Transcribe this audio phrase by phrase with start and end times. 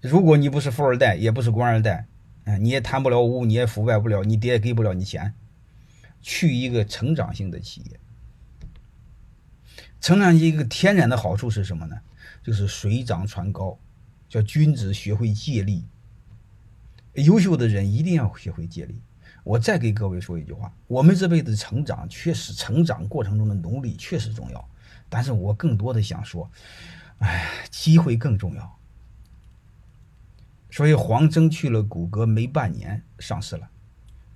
[0.00, 2.06] 如果你不是富二代，也不是官二代，
[2.44, 5.34] 啊，你也贪不了污，你也腐败不了，你爹也给不了你钱，
[6.22, 8.00] 去一个成长性的企业。
[10.00, 12.00] 成长一个天然的好处是什么呢？
[12.44, 13.78] 就是水涨船高，
[14.28, 15.84] 叫君子学会借力。
[17.14, 19.02] 优秀的人一定要学会借力。
[19.42, 24.68] 我再给各位说一句话：我们这辈子成长，确实成长过程中的努力确实重要，
[25.08, 26.48] 但是我更多的想说，
[27.18, 28.77] 哎，机会更重要。
[30.78, 33.68] 所以黄峥去了谷歌没半年上市了，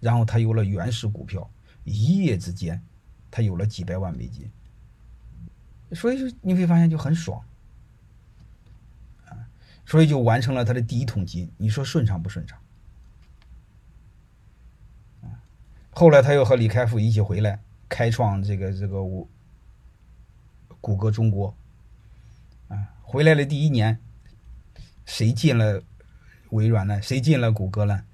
[0.01, 1.49] 然后他有了原始股票，
[1.85, 2.83] 一夜之间
[3.31, 4.51] 他有了几百万美金。
[5.93, 7.41] 所以说你会发现就很爽，
[9.27, 9.39] 啊，
[9.87, 11.49] 所以就完成了他的第一桶金。
[11.59, 12.59] 你说顺畅不顺畅？
[15.23, 15.39] 啊，
[15.93, 19.31] 后来他又和李开复一起回来开创这个这个谷
[20.81, 21.55] 谷歌中国，
[22.67, 24.01] 啊，回来的第一年，
[25.07, 25.81] 谁进了？
[26.53, 27.03] 微软呢？
[27.03, 28.05] 谁进了谷歌呢？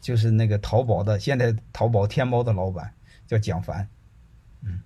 [0.00, 2.94] 就是那个淘宝的，现在淘宝天猫的老板
[3.26, 3.88] 叫蒋凡。
[4.62, 4.80] 嗯，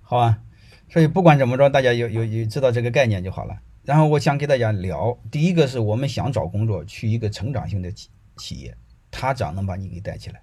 [0.00, 0.42] 好啊。
[0.88, 3.60] 所以不管怎么着，大家有有有知道这个概念就好了。
[3.82, 8.76] 然后我想给大家聊，第一个是我们想找工作，去一个成长性的企企业，
[9.10, 10.42] 他咋能把你给带起来。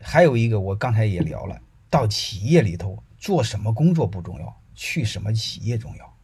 [0.00, 6.16] 还有一个，我刚才也聊了，到企业里头做什么工作不重要，去什么企业重要。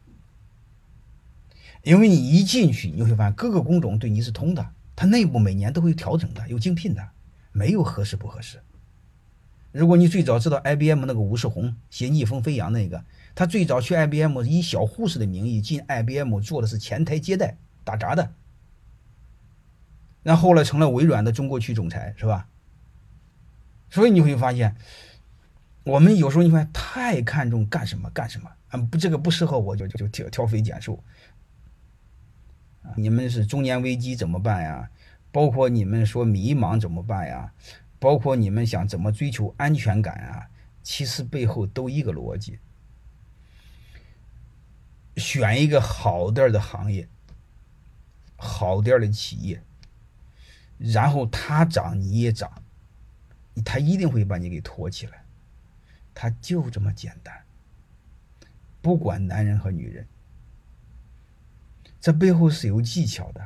[1.87, 7.09] 因为你一进去，你会发现各个工种对你是通的，它内部每年都会调整的，有竞聘的，
[7.53, 8.61] 没有合适不合适。
[9.71, 13.05] 如果你最早知道 IBM 那个吴世宏写逆风飞扬那个，
[13.37, 18.33] 他最早去 IBM 以小护士的名义进 IBM 做的是前台接待打杂的，
[20.25, 22.49] 然后来成了微软的中国区总裁，是吧？
[23.91, 24.75] 所以你会发现，
[25.85, 31.01] 我们有时候你看太看重干什么干什么，嗯，不这个不适合我就就就挑挑肥拣瘦。
[32.95, 34.91] 你们是中年危机怎么办呀？
[35.33, 37.53] 包括你们说迷茫怎么办呀？
[37.99, 40.49] 包括你们想怎么追求安全感啊？
[40.83, 42.59] 其实背后都一个逻辑：
[45.17, 47.09] 选一个好点的行业，
[48.37, 49.61] 好点的企业，
[50.79, 52.51] 然后它涨你也涨，
[53.65, 55.25] 它一定会把你给托起来，
[56.15, 57.35] 它就这么简单。
[58.81, 60.07] 不管男人和女人。
[62.07, 63.41] 这背后是有技巧的。